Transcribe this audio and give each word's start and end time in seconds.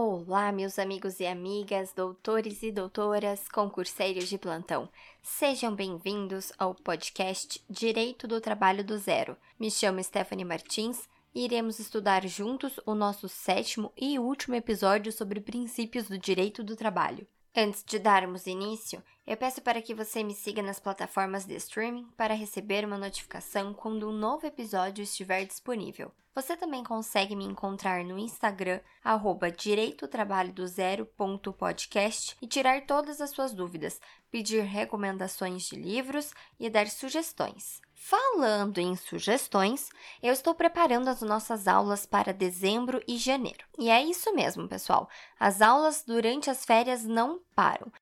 Olá, 0.00 0.52
meus 0.52 0.78
amigos 0.78 1.18
e 1.18 1.26
amigas, 1.26 1.92
doutores 1.92 2.62
e 2.62 2.70
doutoras, 2.70 3.48
concurseiros 3.48 4.28
de 4.28 4.38
plantão. 4.38 4.88
Sejam 5.20 5.74
bem-vindos 5.74 6.52
ao 6.56 6.72
podcast 6.72 7.60
Direito 7.68 8.28
do 8.28 8.40
Trabalho 8.40 8.84
do 8.84 8.96
Zero. 8.96 9.36
Me 9.58 9.68
chamo 9.72 10.00
Stephanie 10.00 10.44
Martins 10.44 11.08
e 11.34 11.44
iremos 11.44 11.80
estudar 11.80 12.24
juntos 12.28 12.78
o 12.86 12.94
nosso 12.94 13.28
sétimo 13.28 13.92
e 13.96 14.20
último 14.20 14.54
episódio 14.54 15.10
sobre 15.10 15.40
princípios 15.40 16.06
do 16.06 16.16
direito 16.16 16.62
do 16.62 16.76
trabalho. 16.76 17.26
Antes 17.52 17.82
de 17.84 17.98
darmos 17.98 18.46
início, 18.46 19.02
eu 19.28 19.36
peço 19.36 19.60
para 19.60 19.82
que 19.82 19.94
você 19.94 20.24
me 20.24 20.34
siga 20.34 20.62
nas 20.62 20.80
plataformas 20.80 21.44
de 21.44 21.54
streaming 21.56 22.08
para 22.16 22.32
receber 22.32 22.86
uma 22.86 22.96
notificação 22.96 23.74
quando 23.74 24.08
um 24.08 24.12
novo 24.12 24.46
episódio 24.46 25.02
estiver 25.02 25.44
disponível. 25.44 26.10
Você 26.34 26.56
também 26.56 26.82
consegue 26.82 27.36
me 27.36 27.44
encontrar 27.44 28.02
no 28.04 28.18
Instagram, 28.18 28.80
direitotrabalhodozero.podcast 29.54 32.38
e 32.40 32.46
tirar 32.46 32.86
todas 32.86 33.20
as 33.20 33.28
suas 33.28 33.52
dúvidas, 33.52 34.00
pedir 34.30 34.62
recomendações 34.62 35.64
de 35.64 35.76
livros 35.76 36.32
e 36.58 36.70
dar 36.70 36.88
sugestões. 36.88 37.82
Falando 37.92 38.78
em 38.78 38.96
sugestões, 38.96 39.90
eu 40.22 40.32
estou 40.32 40.54
preparando 40.54 41.08
as 41.08 41.20
nossas 41.20 41.68
aulas 41.68 42.06
para 42.06 42.32
dezembro 42.32 43.02
e 43.06 43.18
janeiro. 43.18 43.66
E 43.78 43.90
é 43.90 44.02
isso 44.02 44.34
mesmo, 44.34 44.66
pessoal. 44.66 45.06
As 45.38 45.60
aulas 45.60 46.02
durante 46.02 46.48
as 46.48 46.64
férias 46.64 47.04
não 47.04 47.42
param. 47.54 47.92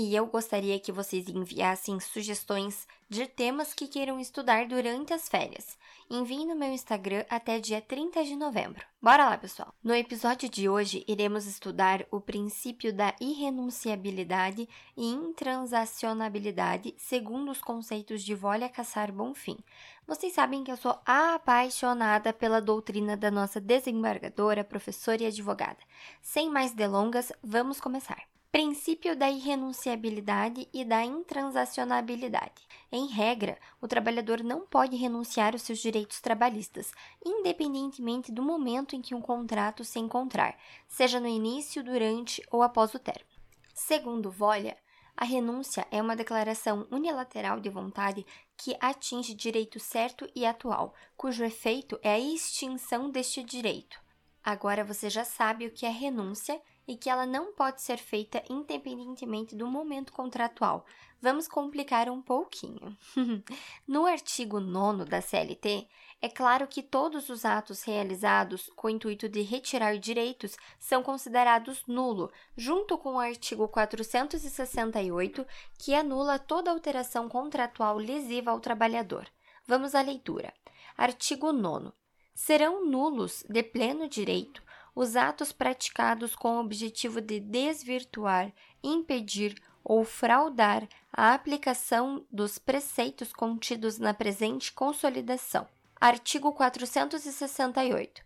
E 0.00 0.14
eu 0.14 0.26
gostaria 0.26 0.78
que 0.78 0.92
vocês 0.92 1.28
enviassem 1.28 1.98
sugestões 1.98 2.86
de 3.08 3.26
temas 3.26 3.74
que 3.74 3.88
queiram 3.88 4.20
estudar 4.20 4.68
durante 4.68 5.12
as 5.12 5.28
férias. 5.28 5.76
Enviem 6.08 6.46
no 6.46 6.54
meu 6.54 6.68
Instagram 6.68 7.24
até 7.28 7.58
dia 7.58 7.80
30 7.80 8.22
de 8.22 8.36
novembro. 8.36 8.86
Bora 9.02 9.28
lá, 9.28 9.36
pessoal! 9.36 9.74
No 9.82 9.92
episódio 9.92 10.48
de 10.48 10.68
hoje, 10.68 11.04
iremos 11.08 11.46
estudar 11.46 12.06
o 12.12 12.20
princípio 12.20 12.92
da 12.92 13.12
irrenunciabilidade 13.20 14.68
e 14.96 15.04
intransacionabilidade 15.04 16.94
segundo 16.96 17.50
os 17.50 17.60
conceitos 17.60 18.22
de 18.22 18.36
Volha 18.36 18.68
Caçar 18.68 19.10
Bonfim. 19.10 19.58
Vocês 20.06 20.32
sabem 20.32 20.62
que 20.62 20.70
eu 20.70 20.76
sou 20.76 20.96
apaixonada 21.04 22.32
pela 22.32 22.60
doutrina 22.60 23.16
da 23.16 23.32
nossa 23.32 23.60
desembargadora, 23.60 24.62
professora 24.62 25.24
e 25.24 25.26
advogada. 25.26 25.80
Sem 26.22 26.48
mais 26.48 26.72
delongas, 26.72 27.32
vamos 27.42 27.80
começar. 27.80 28.37
Princípio 28.50 29.14
da 29.14 29.30
irrenunciabilidade 29.30 30.66
e 30.72 30.82
da 30.82 31.04
intransacionabilidade. 31.04 32.66
Em 32.90 33.06
regra, 33.06 33.58
o 33.78 33.86
trabalhador 33.86 34.42
não 34.42 34.66
pode 34.66 34.96
renunciar 34.96 35.52
aos 35.52 35.60
seus 35.60 35.78
direitos 35.78 36.18
trabalhistas, 36.22 36.90
independentemente 37.22 38.32
do 38.32 38.42
momento 38.42 38.96
em 38.96 39.02
que 39.02 39.14
um 39.14 39.20
contrato 39.20 39.84
se 39.84 39.98
encontrar, 39.98 40.58
seja 40.88 41.20
no 41.20 41.28
início, 41.28 41.84
durante 41.84 42.42
ou 42.50 42.62
após 42.62 42.94
o 42.94 42.98
término. 42.98 43.28
Segundo 43.74 44.30
Volha, 44.30 44.78
a 45.14 45.26
renúncia 45.26 45.86
é 45.90 46.00
uma 46.00 46.16
declaração 46.16 46.86
unilateral 46.90 47.60
de 47.60 47.68
vontade 47.68 48.24
que 48.56 48.74
atinge 48.80 49.34
direito 49.34 49.78
certo 49.78 50.26
e 50.34 50.46
atual, 50.46 50.94
cujo 51.18 51.44
efeito 51.44 51.98
é 52.02 52.12
a 52.12 52.18
extinção 52.18 53.10
deste 53.10 53.42
direito. 53.42 54.00
Agora 54.42 54.82
você 54.82 55.10
já 55.10 55.24
sabe 55.24 55.66
o 55.66 55.70
que 55.70 55.84
é 55.84 55.90
renúncia 55.90 56.58
e 56.88 56.96
que 56.96 57.10
ela 57.10 57.26
não 57.26 57.52
pode 57.52 57.82
ser 57.82 57.98
feita 57.98 58.42
independentemente 58.48 59.54
do 59.54 59.66
momento 59.66 60.10
contratual. 60.10 60.86
Vamos 61.20 61.46
complicar 61.46 62.08
um 62.08 62.22
pouquinho. 62.22 62.96
no 63.86 64.06
artigo 64.06 64.58
9 64.58 65.04
da 65.04 65.20
CLT, 65.20 65.86
é 66.22 66.28
claro 66.28 66.66
que 66.66 66.82
todos 66.82 67.28
os 67.28 67.44
atos 67.44 67.82
realizados 67.82 68.70
com 68.74 68.86
o 68.86 68.90
intuito 68.90 69.28
de 69.28 69.42
retirar 69.42 69.98
direitos 69.98 70.56
são 70.78 71.02
considerados 71.02 71.82
nulo, 71.86 72.32
junto 72.56 72.96
com 72.96 73.16
o 73.16 73.20
artigo 73.20 73.68
468, 73.68 75.46
que 75.78 75.94
anula 75.94 76.38
toda 76.38 76.70
alteração 76.70 77.28
contratual 77.28 77.98
lesiva 77.98 78.50
ao 78.50 78.60
trabalhador. 78.60 79.28
Vamos 79.66 79.94
à 79.94 80.00
leitura. 80.00 80.54
Artigo 80.96 81.52
9. 81.52 81.92
Serão 82.34 82.86
nulos 82.86 83.44
de 83.48 83.62
pleno 83.62 84.08
direito 84.08 84.62
os 84.98 85.14
atos 85.14 85.52
praticados 85.52 86.34
com 86.34 86.56
o 86.56 86.60
objetivo 86.60 87.20
de 87.20 87.38
desvirtuar, 87.38 88.52
impedir 88.82 89.54
ou 89.84 90.04
fraudar 90.04 90.88
a 91.12 91.34
aplicação 91.34 92.26
dos 92.28 92.58
preceitos 92.58 93.32
contidos 93.32 94.00
na 94.00 94.12
presente 94.12 94.72
consolidação. 94.72 95.68
Artigo 96.00 96.52
468. 96.52 98.22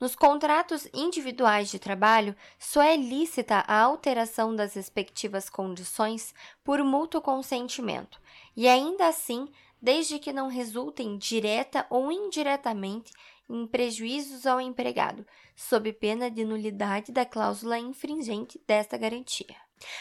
Nos 0.00 0.16
contratos 0.16 0.88
individuais 0.94 1.70
de 1.70 1.78
trabalho, 1.78 2.34
só 2.58 2.80
é 2.80 2.96
lícita 2.96 3.62
a 3.68 3.78
alteração 3.82 4.56
das 4.56 4.72
respectivas 4.72 5.50
condições 5.50 6.34
por 6.64 6.82
mútuo 6.82 7.20
consentimento, 7.20 8.18
e 8.56 8.66
ainda 8.66 9.08
assim, 9.08 9.46
desde 9.80 10.18
que 10.18 10.32
não 10.32 10.48
resultem 10.48 11.18
direta 11.18 11.86
ou 11.90 12.10
indiretamente 12.10 13.12
em 13.48 13.66
prejuízos 13.66 14.46
ao 14.46 14.60
empregado, 14.60 15.26
sob 15.54 15.92
pena 15.92 16.30
de 16.30 16.44
nulidade 16.44 17.12
da 17.12 17.24
cláusula 17.24 17.78
infringente 17.78 18.60
desta 18.66 18.96
garantia. 18.96 19.56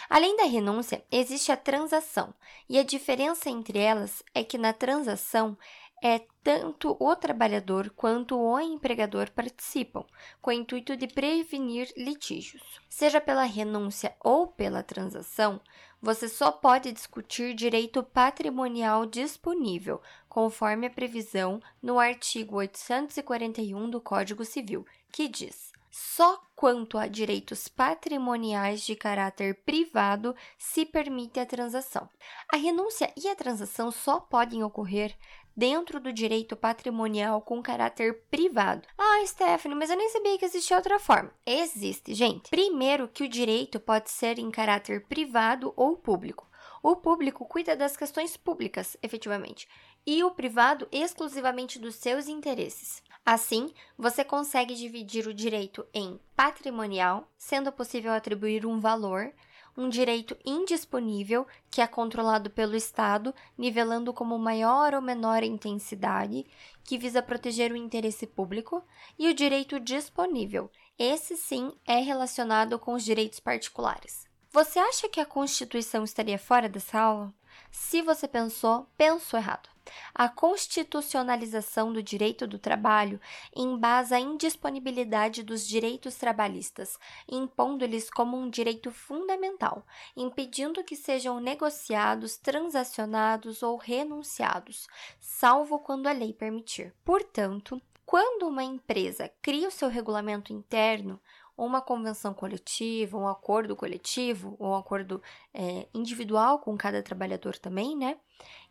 Além 0.09 0.37
da 0.37 0.43
renúncia, 0.43 1.03
existe 1.11 1.51
a 1.51 1.57
transação, 1.57 2.33
e 2.69 2.77
a 2.79 2.83
diferença 2.83 3.49
entre 3.49 3.79
elas 3.79 4.23
é 4.33 4.43
que 4.43 4.57
na 4.57 4.71
transação 4.71 5.57
é 6.03 6.19
tanto 6.43 6.97
o 6.99 7.15
trabalhador 7.15 7.89
quanto 7.91 8.37
o 8.37 8.59
empregador 8.59 9.31
participam, 9.31 10.05
com 10.41 10.51
o 10.51 10.53
intuito 10.53 10.97
de 10.97 11.07
prevenir 11.07 11.93
litígios. 11.95 12.61
Seja 12.89 13.21
pela 13.21 13.43
renúncia 13.43 14.13
ou 14.19 14.47
pela 14.47 14.83
transação, 14.83 15.61
você 16.01 16.27
só 16.27 16.51
pode 16.51 16.91
discutir 16.91 17.53
direito 17.53 18.03
patrimonial 18.03 19.05
disponível, 19.05 20.01
conforme 20.33 20.87
a 20.87 20.89
previsão 20.89 21.61
no 21.79 21.99
artigo 21.99 22.55
841 22.55 23.87
do 23.87 24.01
Código 24.01 24.43
Civil, 24.43 24.83
que 25.11 25.27
diz: 25.27 25.71
só 25.91 26.41
quanto 26.55 26.97
a 26.97 27.05
direitos 27.05 27.67
patrimoniais 27.67 28.81
de 28.81 28.95
caráter 28.95 29.61
privado 29.63 30.35
se 30.57 30.87
permite 30.87 31.39
a 31.39 31.45
transação. 31.45 32.09
A 32.51 32.57
renúncia 32.57 33.13
e 33.15 33.27
a 33.27 33.35
transação 33.35 33.91
só 33.91 34.19
podem 34.19 34.63
ocorrer 34.63 35.15
dentro 35.55 35.99
do 35.99 36.11
direito 36.11 36.55
patrimonial 36.55 37.39
com 37.39 37.61
caráter 37.61 38.23
privado. 38.31 38.87
Ah, 38.97 39.23
Stephanie, 39.27 39.77
mas 39.77 39.91
eu 39.91 39.97
nem 39.97 40.09
sabia 40.09 40.39
que 40.39 40.45
existia 40.45 40.77
outra 40.77 40.97
forma. 40.97 41.31
Existe, 41.45 42.15
gente. 42.15 42.49
Primeiro, 42.49 43.07
que 43.07 43.23
o 43.23 43.29
direito 43.29 43.79
pode 43.79 44.09
ser 44.09 44.39
em 44.39 44.49
caráter 44.49 45.05
privado 45.05 45.71
ou 45.75 45.95
público. 45.95 46.51
O 46.85 46.97
público 46.97 47.45
cuida 47.45 47.77
das 47.77 47.95
questões 47.95 48.35
públicas, 48.35 48.97
efetivamente, 49.01 49.69
e 50.05 50.21
o 50.21 50.31
privado 50.31 50.85
exclusivamente 50.91 51.79
dos 51.79 51.95
seus 51.95 52.27
interesses. 52.27 53.01
Assim, 53.25 53.73
você 53.97 54.21
consegue 54.21 54.75
dividir 54.75 55.25
o 55.25 55.33
direito 55.33 55.87
em 55.93 56.19
patrimonial, 56.35 57.31
sendo 57.37 57.71
possível 57.71 58.11
atribuir 58.11 58.65
um 58.65 58.81
valor, 58.81 59.33
um 59.77 59.87
direito 59.87 60.35
indisponível, 60.43 61.47
que 61.71 61.79
é 61.79 61.87
controlado 61.87 62.49
pelo 62.49 62.75
Estado, 62.75 63.33
nivelando 63.57 64.11
como 64.11 64.37
maior 64.37 64.93
ou 64.93 65.01
menor 65.01 65.41
intensidade, 65.41 66.45
que 66.83 66.97
visa 66.97 67.23
proteger 67.23 67.71
o 67.71 67.77
interesse 67.77 68.27
público, 68.27 68.83
e 69.17 69.29
o 69.29 69.33
direito 69.33 69.79
disponível. 69.79 70.69
Esse 70.99 71.37
sim 71.37 71.71
é 71.85 72.01
relacionado 72.01 72.77
com 72.77 72.93
os 72.93 73.05
direitos 73.05 73.39
particulares. 73.39 74.32
Você 74.53 74.77
acha 74.77 75.09
que 75.09 75.19
a 75.19 75.25
Constituição 75.25 76.03
estaria 76.03 76.37
fora 76.37 76.69
dessa 76.69 76.99
aula? 76.99 77.33
Se 77.71 78.03
você 78.03 78.27
pensou, 78.27 78.87
pensou 78.95 79.39
errado. 79.39 79.67
A 80.13 80.29
constitucionalização 80.29 81.91
do 81.91 82.03
direito 82.03 82.45
do 82.45 82.59
trabalho 82.59 83.19
embasa 83.55 84.15
a 84.15 84.19
indisponibilidade 84.19 85.41
dos 85.41 85.67
direitos 85.67 86.17
trabalhistas, 86.17 86.99
impondo-lhes 87.27 88.11
como 88.11 88.37
um 88.37 88.47
direito 88.47 88.91
fundamental, 88.91 89.83
impedindo 90.15 90.83
que 90.83 90.95
sejam 90.95 91.39
negociados, 91.39 92.37
transacionados 92.37 93.63
ou 93.63 93.75
renunciados, 93.75 94.87
salvo 95.19 95.79
quando 95.79 96.05
a 96.05 96.11
lei 96.11 96.31
permitir. 96.31 96.93
Portanto, 97.03 97.81
quando 98.05 98.47
uma 98.47 98.63
empresa 98.63 99.31
cria 99.41 99.67
o 99.67 99.71
seu 99.71 99.89
regulamento 99.89 100.53
interno, 100.53 101.19
uma 101.57 101.81
convenção 101.81 102.33
coletiva, 102.33 103.17
um 103.17 103.27
acordo 103.27 103.75
coletivo, 103.75 104.55
ou 104.59 104.71
um 104.71 104.75
acordo 104.75 105.21
é, 105.53 105.87
individual 105.93 106.59
com 106.59 106.75
cada 106.77 107.03
trabalhador 107.03 107.57
também, 107.57 107.95
né? 107.95 108.17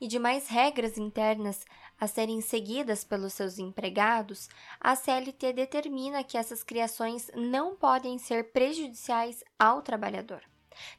E 0.00 0.08
de 0.08 0.18
mais 0.18 0.48
regras 0.48 0.98
internas 0.98 1.64
a 1.98 2.06
serem 2.06 2.40
seguidas 2.40 3.04
pelos 3.04 3.32
seus 3.32 3.58
empregados, 3.58 4.48
a 4.80 4.96
CLT 4.96 5.52
determina 5.52 6.24
que 6.24 6.36
essas 6.36 6.62
criações 6.62 7.30
não 7.34 7.76
podem 7.76 8.18
ser 8.18 8.52
prejudiciais 8.52 9.44
ao 9.58 9.82
trabalhador. 9.82 10.42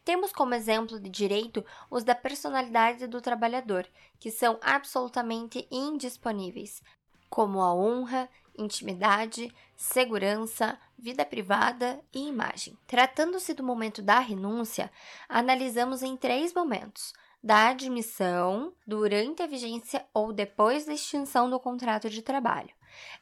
Temos 0.06 0.32
como 0.32 0.54
exemplo 0.54 1.00
de 1.00 1.10
direito 1.10 1.66
os 1.90 2.04
da 2.04 2.16
personalidade 2.16 3.08
do 3.08 3.20
trabalhador, 3.20 3.88
que 4.20 4.32
são 4.32 4.60
absolutamente 4.62 5.68
indisponíveis, 5.72 6.82
como 7.30 7.62
a 7.62 7.74
honra, 7.74 8.30
intimidade, 8.58 9.54
segurança, 9.76 10.78
vida 10.98 11.26
privada 11.26 12.00
e 12.14 12.28
imagem. 12.28 12.78
Tratando-se 12.88 13.54
do 13.54 13.64
momento 13.64 14.02
da 14.02 14.20
renúncia, 14.20 14.92
analisamos 15.28 16.02
em 16.02 16.16
três 16.16 16.54
momentos: 16.54 17.14
da 17.44 17.68
admissão, 17.68 18.74
durante 18.88 19.44
a 19.44 19.48
vigência 19.48 20.06
ou 20.14 20.32
depois 20.32 20.86
da 20.86 20.94
extinção 20.94 21.50
do 21.50 21.60
contrato 21.60 22.10
de 22.10 22.22
trabalho. 22.22 22.70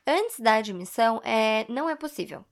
Antes 0.05 0.39
da 0.39 0.55
admissão, 0.55 1.21
é, 1.23 1.65
não 1.69 1.89
é 1.89 1.95
possível. 1.95 2.45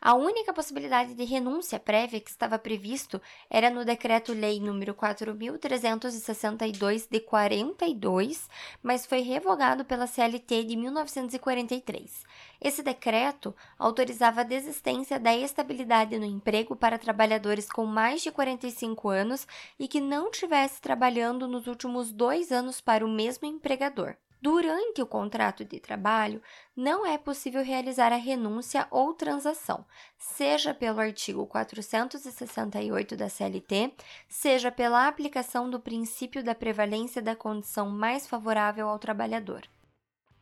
A 0.00 0.14
única 0.14 0.52
possibilidade 0.52 1.14
de 1.14 1.24
renúncia 1.24 1.80
prévia 1.80 2.20
que 2.20 2.30
estava 2.30 2.58
previsto 2.58 3.20
era 3.50 3.70
no 3.70 3.84
Decreto-Lei 3.84 4.60
número 4.60 4.94
4362 4.94 7.06
de 7.06 7.20
42, 7.20 8.48
mas 8.82 9.06
foi 9.06 9.20
revogado 9.20 9.84
pela 9.84 10.06
CLT 10.06 10.64
de 10.64 10.76
1943. 10.76 12.24
Esse 12.60 12.82
decreto 12.82 13.54
autorizava 13.78 14.40
a 14.40 14.44
desistência 14.44 15.18
da 15.18 15.36
estabilidade 15.36 16.18
no 16.18 16.24
emprego 16.24 16.74
para 16.74 16.98
trabalhadores 16.98 17.68
com 17.68 17.84
mais 17.84 18.22
de 18.22 18.30
45 18.30 19.08
anos 19.08 19.46
e 19.78 19.88
que 19.88 20.00
não 20.00 20.30
estivesse 20.30 20.80
trabalhando 20.80 21.46
nos 21.46 21.66
últimos 21.66 22.12
dois 22.12 22.52
anos 22.52 22.80
para 22.80 23.04
o 23.04 23.08
mesmo 23.08 23.46
empregador. 23.46 24.16
Durante 24.40 25.00
o 25.00 25.06
contrato 25.06 25.64
de 25.64 25.80
trabalho, 25.80 26.42
não 26.76 27.06
é 27.06 27.16
possível 27.16 27.64
realizar 27.64 28.12
a 28.12 28.16
renúncia 28.16 28.86
ou 28.90 29.14
transação, 29.14 29.84
seja 30.18 30.74
pelo 30.74 31.00
artigo 31.00 31.46
468 31.46 33.16
da 33.16 33.28
CLT, 33.28 33.94
seja 34.28 34.70
pela 34.70 35.08
aplicação 35.08 35.70
do 35.70 35.80
princípio 35.80 36.44
da 36.44 36.54
prevalência 36.54 37.22
da 37.22 37.34
condição 37.34 37.88
mais 37.88 38.26
favorável 38.26 38.88
ao 38.88 38.98
trabalhador. 38.98 39.62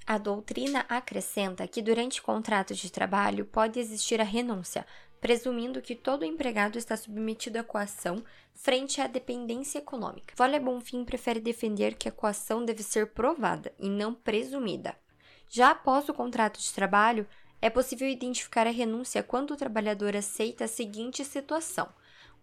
A 0.07 0.19
doutrina 0.19 0.85
acrescenta 0.87 1.67
que 1.67 1.81
durante 1.81 2.21
contrato 2.21 2.75
de 2.75 2.93
trabalho 2.93 3.47
pode 3.47 3.81
existir 3.81 4.21
a 4.21 4.25
renúncia, 4.25 4.85
presumindo 5.25 5.81
que 5.81 5.95
todo 5.95 6.23
empregado 6.23 6.77
está 6.77 6.99
submetido 6.99 7.59
à 7.59 7.65
coação 7.65 8.23
frente 8.53 9.01
à 9.01 9.07
dependência 9.07 9.79
econômica. 9.79 10.35
Vale 10.37 10.61
Bonfim 10.61 11.03
prefere 11.03 11.41
defender 11.41 11.95
que 11.95 12.07
a 12.07 12.13
coação 12.13 12.63
deve 12.63 12.83
ser 12.83 13.07
provada 13.07 13.73
e 13.79 13.89
não 13.89 14.13
presumida. 14.13 14.95
Já 15.49 15.71
após 15.71 16.11
o 16.11 16.13
contrato 16.13 16.61
de 16.61 16.71
trabalho, 16.75 17.27
é 17.63 17.71
possível 17.71 18.07
identificar 18.07 18.67
a 18.67 18.71
renúncia 18.71 19.23
quando 19.23 19.53
o 19.53 19.57
trabalhador 19.57 20.15
aceita 20.15 20.65
a 20.65 20.69
seguinte 20.69 21.25
situação: 21.25 21.89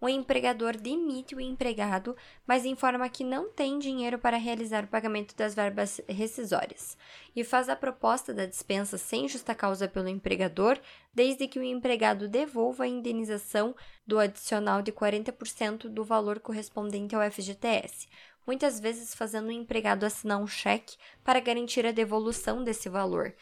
o 0.02 0.08
empregador 0.08 0.76
demite 0.76 1.32
o 1.32 1.40
empregado, 1.40 2.16
mas 2.44 2.64
informa 2.64 3.08
que 3.08 3.22
não 3.22 3.52
tem 3.52 3.78
dinheiro 3.78 4.18
para 4.18 4.36
realizar 4.36 4.82
o 4.82 4.88
pagamento 4.88 5.36
das 5.36 5.54
verbas 5.54 6.00
rescisórias, 6.08 6.98
e 7.36 7.44
faz 7.44 7.68
a 7.68 7.76
proposta 7.76 8.34
da 8.34 8.44
dispensa 8.44 8.98
sem 8.98 9.28
justa 9.28 9.54
causa 9.54 9.86
pelo 9.86 10.08
empregador, 10.08 10.76
desde 11.14 11.46
que 11.46 11.60
o 11.60 11.62
empregado 11.62 12.26
devolva 12.26 12.82
a 12.82 12.88
indenização 12.88 13.76
do 14.04 14.18
adicional 14.18 14.82
de 14.82 14.90
40% 14.90 15.88
do 15.88 16.02
valor 16.02 16.40
correspondente 16.40 17.14
ao 17.14 17.22
FGTS, 17.30 18.08
muitas 18.44 18.80
vezes 18.80 19.14
fazendo 19.14 19.46
o 19.46 19.52
empregado 19.52 20.04
assinar 20.04 20.38
um 20.38 20.48
cheque 20.48 20.96
para 21.22 21.38
garantir 21.38 21.86
a 21.86 21.92
devolução 21.92 22.64
desse 22.64 22.88
valor, 22.88 23.32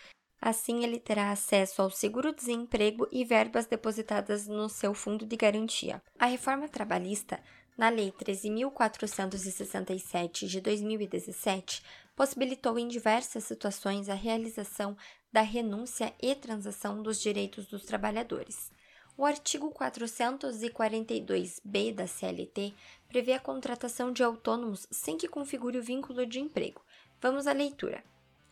Assim, 0.40 0.82
ele 0.82 0.98
terá 0.98 1.30
acesso 1.30 1.82
ao 1.82 1.90
seguro-desemprego 1.90 3.06
e 3.12 3.22
verbas 3.24 3.66
depositadas 3.66 4.46
no 4.46 4.70
seu 4.70 4.94
fundo 4.94 5.26
de 5.26 5.36
garantia. 5.36 6.02
A 6.18 6.24
reforma 6.24 6.66
trabalhista, 6.66 7.38
na 7.76 7.90
Lei 7.90 8.10
13.467 8.10 10.46
de 10.46 10.58
2017, 10.60 11.82
possibilitou 12.16 12.78
em 12.78 12.88
diversas 12.88 13.44
situações 13.44 14.08
a 14.08 14.14
realização 14.14 14.96
da 15.30 15.42
renúncia 15.42 16.14
e 16.20 16.34
transação 16.34 17.02
dos 17.02 17.20
direitos 17.20 17.66
dos 17.66 17.84
trabalhadores. 17.84 18.72
O 19.16 19.24
artigo 19.26 19.72
442b 19.72 21.94
da 21.94 22.06
CLT 22.06 22.72
prevê 23.08 23.32
a 23.34 23.40
contratação 23.40 24.10
de 24.10 24.22
autônomos 24.22 24.86
sem 24.90 25.18
que 25.18 25.28
configure 25.28 25.78
o 25.78 25.82
vínculo 25.82 26.24
de 26.24 26.40
emprego. 26.40 26.80
Vamos 27.20 27.46
à 27.46 27.52
leitura. 27.52 28.02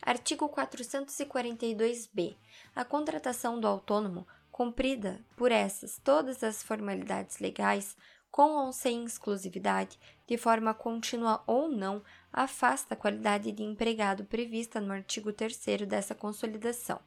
Artigo 0.01 0.47
442b. 0.49 2.35
A 2.75 2.85
contratação 2.85 3.59
do 3.59 3.67
autônomo, 3.67 4.25
cumprida 4.51 5.19
por 5.35 5.51
essas 5.51 5.99
todas 6.03 6.43
as 6.43 6.63
formalidades 6.63 7.39
legais, 7.39 7.97
com 8.31 8.51
ou 8.65 8.71
sem 8.71 9.03
exclusividade, 9.03 9.99
de 10.27 10.37
forma 10.37 10.73
contínua 10.73 11.43
ou 11.45 11.67
não, 11.67 12.03
afasta 12.31 12.93
a 12.93 12.97
qualidade 12.97 13.51
de 13.51 13.63
empregado 13.63 14.23
prevista 14.23 14.79
no 14.79 14.93
artigo 14.93 15.33
3 15.33 15.81
dessa 15.87 16.15
consolidação. 16.15 16.99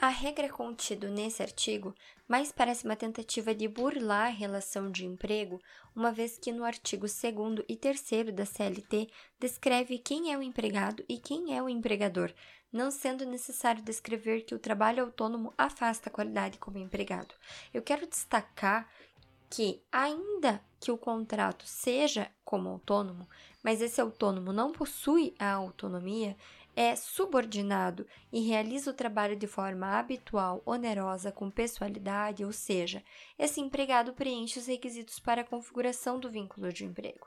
A 0.00 0.10
regra 0.10 0.48
contida 0.48 1.08
nesse 1.08 1.42
artigo 1.42 1.92
mais 2.28 2.52
parece 2.52 2.84
uma 2.84 2.94
tentativa 2.94 3.52
de 3.52 3.66
burlar 3.66 4.26
a 4.26 4.30
relação 4.30 4.92
de 4.92 5.04
emprego, 5.04 5.60
uma 5.92 6.12
vez 6.12 6.38
que 6.38 6.52
no 6.52 6.64
artigo 6.64 7.04
2 7.04 7.64
e 7.68 7.74
3 7.74 8.32
da 8.32 8.46
CLT 8.46 9.10
descreve 9.40 9.98
quem 9.98 10.32
é 10.32 10.38
o 10.38 10.42
empregado 10.42 11.04
e 11.08 11.18
quem 11.18 11.56
é 11.56 11.60
o 11.60 11.68
empregador, 11.68 12.32
não 12.72 12.92
sendo 12.92 13.26
necessário 13.26 13.82
descrever 13.82 14.42
que 14.42 14.54
o 14.54 14.58
trabalho 14.60 15.02
autônomo 15.02 15.52
afasta 15.58 16.08
a 16.08 16.12
qualidade 16.12 16.58
como 16.58 16.78
empregado. 16.78 17.34
Eu 17.74 17.82
quero 17.82 18.06
destacar 18.06 18.88
que, 19.50 19.82
ainda 19.90 20.62
que 20.78 20.92
o 20.92 20.98
contrato 20.98 21.64
seja 21.66 22.30
como 22.44 22.68
autônomo, 22.68 23.28
mas 23.64 23.80
esse 23.80 24.00
autônomo 24.00 24.52
não 24.52 24.70
possui 24.70 25.34
a 25.40 25.52
autonomia, 25.52 26.36
é 26.80 26.94
subordinado 26.94 28.06
e 28.32 28.38
realiza 28.38 28.92
o 28.92 28.94
trabalho 28.94 29.34
de 29.34 29.48
forma 29.48 29.98
habitual, 29.98 30.62
onerosa, 30.64 31.32
com 31.32 31.50
pessoalidade, 31.50 32.44
ou 32.44 32.52
seja, 32.52 33.02
esse 33.36 33.60
empregado 33.60 34.12
preenche 34.12 34.60
os 34.60 34.68
requisitos 34.68 35.18
para 35.18 35.40
a 35.40 35.44
configuração 35.44 36.20
do 36.20 36.30
vínculo 36.30 36.72
de 36.72 36.84
emprego. 36.84 37.26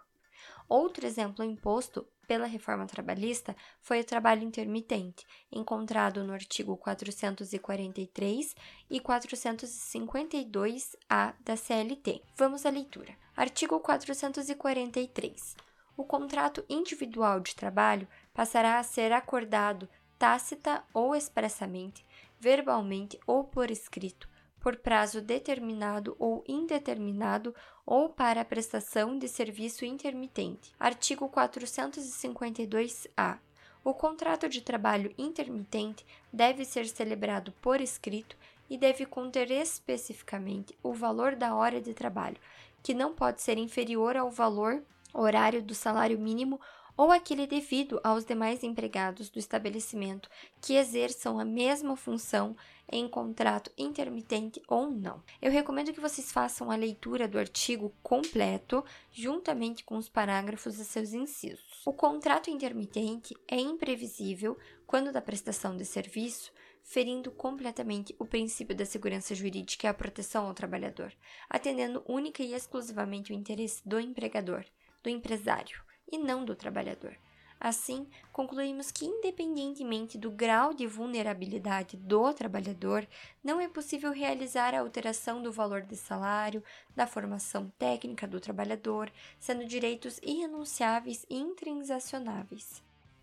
Outro 0.69 1.06
exemplo 1.06 1.44
imposto 1.44 2.07
pela 2.25 2.48
reforma 2.48 2.88
trabalhista 2.88 3.53
foi 3.81 4.00
o 4.00 4.06
trabalho 4.06 4.42
intermitente, 4.42 5.27
encontrado 5.51 6.24
no 6.24 6.31
artigo 6.31 6.77
443 6.77 8.56
e 8.89 9.01
452-A 9.01 11.36
da 11.42 11.57
CLT. 11.57 12.24
Vamos 12.38 12.65
à 12.65 12.69
leitura. 12.69 13.13
Artigo 13.36 13.81
443. 13.81 15.70
O 16.01 16.03
contrato 16.03 16.65
individual 16.68 17.39
de 17.39 17.56
trabalho 17.56 18.07
passará 18.33 18.80
a 18.80 18.83
ser 18.83 19.12
acordado 19.12 19.88
tácita 20.18 20.83
ou 20.92 21.15
expressamente, 21.15 22.03
verbalmente 22.39 23.19
ou 23.27 23.44
por 23.44 23.69
escrito, 23.69 24.27
por 24.59 24.77
prazo 24.77 25.21
determinado 25.21 26.16
ou 26.18 26.44
indeterminado 26.47 27.54
ou 27.85 28.09
para 28.09 28.44
prestação 28.44 29.16
de 29.16 29.28
serviço 29.28 29.85
intermitente. 29.85 30.73
Artigo 30.80 31.30
452-A. 31.30 33.37
O 33.83 33.94
contrato 33.94 34.49
de 34.49 34.61
trabalho 34.61 35.14
intermitente 35.19 36.04
deve 36.33 36.66
ser 36.66 36.87
celebrado 36.87 37.52
por 37.61 37.80
escrito 37.80 38.35
e 38.68 38.76
deve 38.76 39.06
conter 39.06 39.52
especificamente 39.52 40.76
o 40.81 40.94
valor 40.94 41.35
da 41.35 41.54
hora 41.54 41.80
de 41.80 41.94
trabalho, 41.94 42.37
que 42.81 42.95
não 42.95 43.14
pode 43.14 43.40
ser 43.40 43.59
inferior 43.59 44.18
ao 44.18 44.31
valor 44.31 44.81
horário 45.13 45.61
do 45.61 45.75
salário 45.75 46.19
mínimo 46.19 46.59
ou 46.97 47.11
aquele 47.11 47.47
devido 47.47 47.99
aos 48.03 48.25
demais 48.25 48.63
empregados 48.63 49.30
do 49.30 49.39
estabelecimento 49.39 50.30
que 50.61 50.75
exerçam 50.75 51.39
a 51.39 51.45
mesma 51.45 51.95
função 51.95 52.56
em 52.91 53.07
contrato 53.07 53.71
intermitente 53.77 54.61
ou 54.68 54.91
não. 54.91 55.23
Eu 55.41 55.49
recomendo 55.49 55.94
que 55.94 55.99
vocês 55.99 56.31
façam 56.31 56.69
a 56.69 56.75
leitura 56.75 57.27
do 57.27 57.39
artigo 57.39 57.94
completo, 58.03 58.83
juntamente 59.11 59.83
com 59.83 59.97
os 59.97 60.09
parágrafos 60.09 60.77
e 60.77 60.85
seus 60.85 61.13
incisos. 61.13 61.81
O 61.85 61.94
contrato 61.94 62.49
intermitente 62.49 63.35
é 63.47 63.56
imprevisível 63.56 64.57
quando 64.85 65.11
da 65.11 65.21
prestação 65.21 65.77
de 65.77 65.85
serviço, 65.85 66.51
ferindo 66.83 67.31
completamente 67.31 68.13
o 68.19 68.25
princípio 68.25 68.75
da 68.75 68.85
segurança 68.85 69.33
jurídica 69.33 69.87
e 69.87 69.89
a 69.89 69.94
proteção 69.94 70.47
ao 70.47 70.53
trabalhador, 70.53 71.13
atendendo 71.49 72.03
única 72.07 72.44
e 72.44 72.53
exclusivamente 72.53 73.31
o 73.31 73.35
interesse 73.35 73.81
do 73.87 73.99
empregador, 73.99 74.65
do 75.04 75.10
empresário 75.10 75.81
e 76.12 76.18
não 76.18 76.44
do 76.44 76.56
trabalhador. 76.56 77.18
Assim, 77.64 78.08
concluímos 78.34 78.90
que, 78.92 79.06
independentemente 79.06 80.18
do 80.18 80.31
grau 80.31 80.74
de 80.74 80.88
vulnerabilidade 80.88 81.96
do 81.96 82.34
trabalhador, 82.34 83.08
não 83.44 83.62
é 83.62 83.68
possível 83.68 84.12
realizar 84.12 84.74
a 84.74 84.80
alteração 84.80 85.44
do 85.44 85.52
valor 85.52 85.84
de 85.84 85.96
salário, 85.96 86.64
da 86.96 87.06
formação 87.06 87.72
técnica 87.78 88.28
do 88.28 88.40
trabalhador, 88.40 89.12
sendo 89.40 89.64
direitos 89.64 90.20
irrenunciáveis 90.24 91.24
e 91.30 91.38
intransacionáveis. 91.38 92.81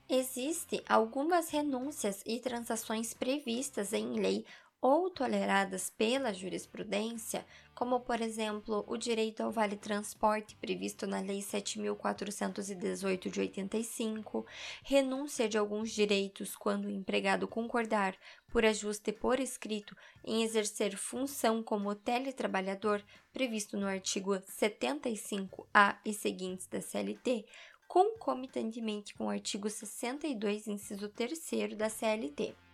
Existem 0.09 0.83
algumas 0.89 1.51
renúncias 1.51 2.23
e 2.25 2.39
transações 2.39 3.13
previstas 3.13 3.93
em 3.93 4.21
lei 4.21 4.47
ou 4.81 5.11
toleradas 5.11 5.91
pela 5.91 6.33
jurisprudência, 6.33 7.45
como, 7.75 8.01
por 8.01 8.21
exemplo, 8.21 8.85
o 8.87 8.97
direito 8.97 9.43
ao 9.43 9.51
vale-transporte 9.51 10.57
previsto 10.57 11.07
na 11.07 11.21
Lei 11.21 11.41
7.418 11.41 13.31
de 13.31 13.41
85, 13.41 14.47
renúncia 14.83 15.49
de 15.49 15.59
alguns 15.59 15.91
direitos 15.91 16.55
quando 16.55 16.87
o 16.87 16.91
empregado 16.91 17.49
concordar, 17.49 18.17
por 18.51 18.65
ajuste 18.65 19.13
por 19.13 19.41
escrito, 19.41 19.97
em 20.25 20.43
exercer 20.43 20.97
função 20.97 21.63
como 21.63 21.95
teletrabalhador, 21.95 23.03
previsto 23.33 23.77
no 23.77 23.87
artigo 23.87 24.35
75A 24.35 25.99
e 26.05 26.13
seguintes 26.13 26.67
da 26.67 26.81
CLT, 26.81 27.47
concomitantemente 27.89 29.15
com 29.15 29.27
o 29.27 29.31
artigo 29.31 29.69
62, 29.69 30.69
inciso 30.69 31.09
3 31.09 31.77
da 31.77 31.89
CLT. 31.89 32.68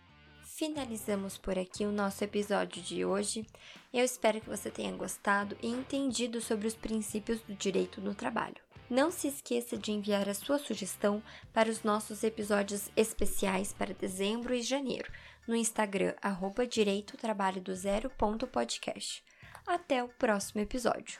Finalizamos 0.57 1.37
por 1.37 1.59
aqui 1.59 1.83
o 1.83 1.91
nosso 1.91 2.23
episódio 2.23 2.81
de 2.81 3.03
hoje. 3.03 3.45
Eu 3.93 4.05
espero 4.05 4.39
que 4.39 4.47
você 4.47 4.71
tenha 4.71 4.95
gostado 4.95 5.57
e 5.61 5.67
entendido 5.67 6.39
sobre 6.39 6.65
os 6.65 6.73
princípios 6.73 7.41
do 7.41 7.53
direito 7.53 7.99
no 7.99 8.15
trabalho. 8.15 8.55
Não 8.89 9.11
se 9.11 9.27
esqueça 9.27 9.77
de 9.77 9.91
enviar 9.91 10.29
a 10.29 10.33
sua 10.33 10.57
sugestão 10.57 11.21
para 11.51 11.69
os 11.69 11.83
nossos 11.83 12.23
episódios 12.23 12.89
especiais 12.95 13.73
para 13.73 13.93
dezembro 13.93 14.55
e 14.55 14.61
janeiro 14.61 15.11
no 15.45 15.57
Instagram 15.57 16.13
arroba 16.21 16.65
direito 16.65 17.17
trabalho 17.17 17.59
do 17.59 17.75
zero 17.75 18.09
ponto 18.11 18.47
podcast. 18.47 19.21
Até 19.67 20.01
o 20.01 20.07
próximo 20.07 20.61
episódio. 20.61 21.19